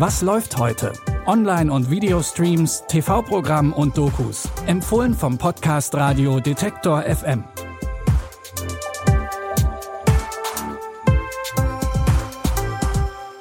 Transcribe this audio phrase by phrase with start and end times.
[0.00, 0.94] Was läuft heute?
[1.26, 4.48] Online- und Videostreams, TV-Programm und Dokus.
[4.66, 7.44] Empfohlen vom Podcast Radio Detektor FM.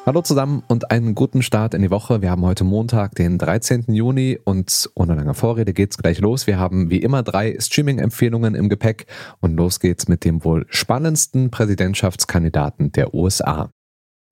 [0.06, 2.22] Hallo zusammen und einen guten Start in die Woche.
[2.22, 3.86] Wir haben heute Montag, den 13.
[3.94, 6.46] Juni und ohne lange Vorrede geht's gleich los.
[6.46, 9.06] Wir haben wie immer drei Streaming-Empfehlungen im Gepäck
[9.40, 13.70] und los geht's mit dem wohl spannendsten Präsidentschaftskandidaten der USA.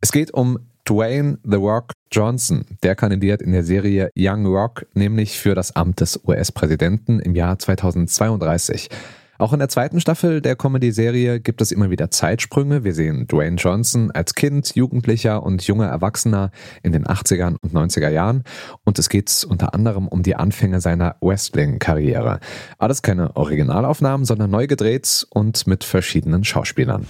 [0.02, 2.66] Es geht um Dwayne The Rock Johnson.
[2.82, 7.60] Der kandidiert in der Serie Young Rock nämlich für das Amt des US-Präsidenten im Jahr
[7.60, 8.90] 2032.
[9.38, 12.84] Auch in der zweiten Staffel der Comedy-Serie gibt es immer wieder Zeitsprünge.
[12.84, 16.52] Wir sehen Dwayne Johnson als Kind, Jugendlicher und junger Erwachsener
[16.82, 18.44] in den 80ern und 90er Jahren.
[18.84, 22.40] Und es geht unter anderem um die Anfänge seiner Wrestling-Karriere.
[22.80, 27.05] Alles keine Originalaufnahmen, sondern neu gedreht und mit verschiedenen Schauspielern.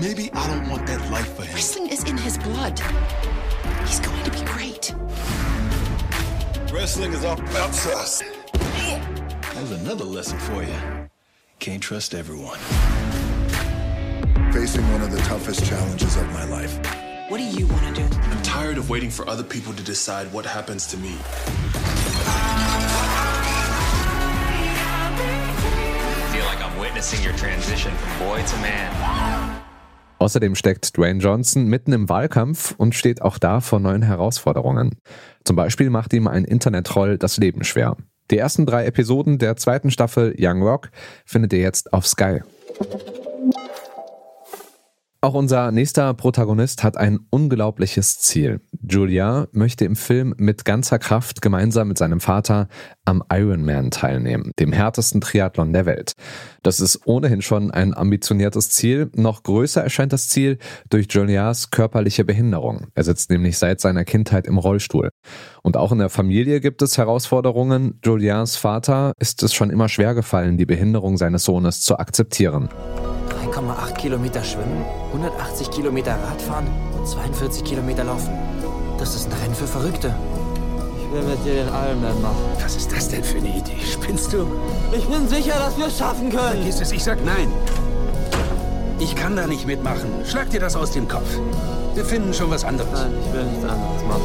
[0.00, 1.54] Maybe I don't want that life for him.
[1.54, 2.80] Wrestling is in his blood.
[3.84, 4.94] He's going to be great.
[6.72, 8.22] Wrestling is all about us.
[9.54, 10.74] There's another lesson for you.
[11.58, 12.58] Can't trust everyone.
[14.52, 16.78] Facing one of the toughest challenges of my life.
[17.28, 18.08] What do you want to do?
[18.20, 21.16] I'm tired of waiting for other people to decide what happens to me.
[26.24, 29.62] I feel like I'm witnessing your transition from boy to man.
[30.22, 35.00] Außerdem steckt Dwayne Johnson mitten im Wahlkampf und steht auch da vor neuen Herausforderungen.
[35.44, 37.96] Zum Beispiel macht ihm ein Internet-Troll das Leben schwer.
[38.30, 40.90] Die ersten drei Episoden der zweiten Staffel Young Rock
[41.24, 42.40] findet ihr jetzt auf Sky.
[45.24, 48.60] Auch unser nächster Protagonist hat ein unglaubliches Ziel.
[48.82, 52.66] Julia möchte im Film mit ganzer Kraft gemeinsam mit seinem Vater
[53.04, 56.14] am Ironman teilnehmen, dem härtesten Triathlon der Welt.
[56.64, 59.12] Das ist ohnehin schon ein ambitioniertes Ziel.
[59.14, 60.58] Noch größer erscheint das Ziel
[60.90, 62.88] durch Julias körperliche Behinderung.
[62.96, 65.10] Er sitzt nämlich seit seiner Kindheit im Rollstuhl.
[65.62, 68.00] Und auch in der Familie gibt es Herausforderungen.
[68.04, 72.68] Julias Vater ist es schon immer schwer gefallen, die Behinderung seines Sohnes zu akzeptieren.
[73.62, 76.66] 3,8 Kilometer schwimmen, 180 Kilometer Radfahren
[76.98, 78.30] und 42 Kilometer laufen.
[78.98, 80.14] Das ist ein Rennen für Verrückte.
[80.98, 82.36] Ich will mit dir den Ironman machen.
[82.60, 83.78] Was ist das denn für eine Idee?
[83.84, 84.46] Spinnst du?
[84.96, 86.62] Ich bin sicher, dass wir es schaffen können.
[86.62, 87.52] Vergiss es, ich sag nein.
[88.98, 90.10] Ich kann da nicht mitmachen.
[90.24, 91.28] Schlag dir das aus dem Kopf.
[91.94, 92.90] Wir finden schon was anderes.
[92.92, 94.22] Nein, ich will nichts anderes machen.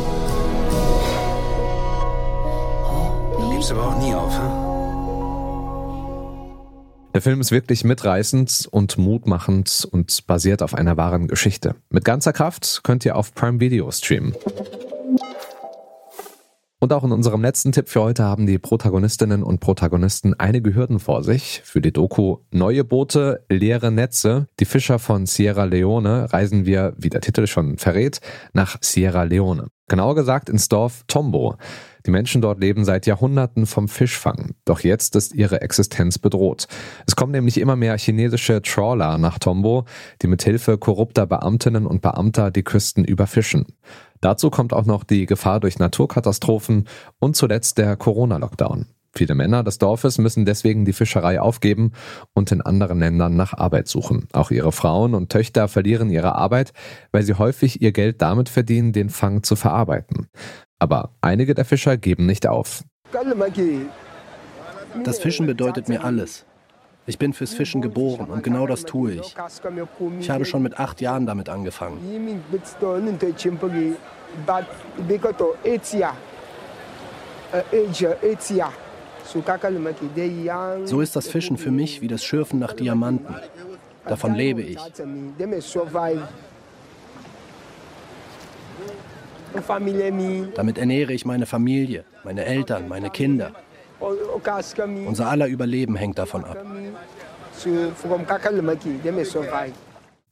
[3.39, 4.66] Du gibst aber auch nie auf, hm?
[7.17, 11.73] Der Film ist wirklich mitreißend und mutmachend und basiert auf einer wahren Geschichte.
[11.89, 14.35] Mit ganzer Kraft könnt ihr auf Prime Video streamen.
[16.79, 20.99] Und auch in unserem letzten Tipp für heute haben die Protagonistinnen und Protagonisten einige Hürden
[20.99, 21.61] vor sich.
[21.63, 24.45] Für die Doku Neue Boote, leere Netze.
[24.59, 28.21] Die Fischer von Sierra Leone reisen wir, wie der Titel schon verrät,
[28.53, 29.69] nach Sierra Leone.
[29.89, 31.55] Genauer gesagt ins Dorf Tombo.
[32.05, 34.53] Die Menschen dort leben seit Jahrhunderten vom Fischfang.
[34.63, 36.67] Doch jetzt ist ihre Existenz bedroht.
[37.05, 39.85] Es kommen nämlich immer mehr chinesische Trawler nach Tombo,
[40.21, 43.65] die mit Hilfe korrupter Beamtinnen und Beamter die Küsten überfischen.
[44.21, 46.87] Dazu kommt auch noch die Gefahr durch Naturkatastrophen
[47.19, 48.87] und zuletzt der Corona-Lockdown.
[49.17, 51.93] Viele Männer des Dorfes müssen deswegen die Fischerei aufgeben
[52.33, 54.27] und in anderen Ländern nach Arbeit suchen.
[54.31, 56.71] Auch ihre Frauen und Töchter verlieren ihre Arbeit,
[57.11, 60.27] weil sie häufig ihr Geld damit verdienen, den Fang zu verarbeiten.
[60.77, 62.83] Aber einige der Fischer geben nicht auf.
[65.03, 66.45] Das Fischen bedeutet mir alles.
[67.07, 69.35] Ich bin fürs Fischen geboren und genau das tue ich.
[70.19, 71.99] Ich habe schon mit acht Jahren damit angefangen.
[80.85, 83.35] So ist das Fischen für mich wie das Schürfen nach Diamanten.
[84.05, 84.79] Davon lebe ich.
[90.55, 93.53] Damit ernähre ich meine Familie, meine Eltern, meine Kinder.
[93.99, 96.63] Unser aller Überleben hängt davon ab.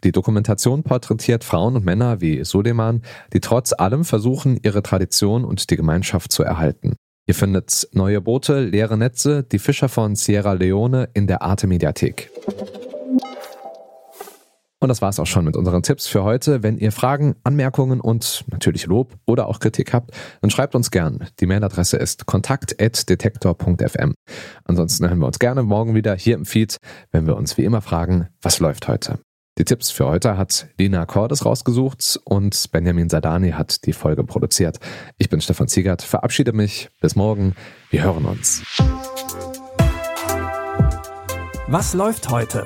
[0.04, 3.02] Die Dokumentation porträtiert Frauen und Männer wie Suleiman,
[3.34, 6.96] die trotz allem versuchen, ihre Tradition und die Gemeinschaft zu erhalten.
[7.28, 12.30] Ihr findet neue Boote, leere Netze, die Fischer von Sierra Leone in der Arte Mediathek.
[14.86, 16.62] Und das war's auch schon mit unseren Tipps für heute.
[16.62, 20.12] Wenn ihr Fragen, Anmerkungen und natürlich Lob oder auch Kritik habt,
[20.42, 21.26] dann schreibt uns gern.
[21.40, 24.14] Die Mailadresse ist kontakt.detektor.fm.
[24.64, 26.78] Ansonsten hören wir uns gerne morgen wieder hier im Feed,
[27.12, 29.18] wenn wir uns wie immer fragen, was läuft heute.
[29.58, 34.78] Die Tipps für heute hat Lina Cordes rausgesucht und Benjamin Sadani hat die Folge produziert.
[35.18, 36.90] Ich bin Stefan Ziegert, verabschiede mich.
[37.02, 37.56] Bis morgen.
[37.90, 38.62] Wir hören uns.
[41.70, 42.66] Was läuft heute?